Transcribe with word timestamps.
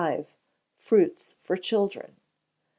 Fruits 0.79 1.37
for 1.43 1.55
Children. 1.55 2.15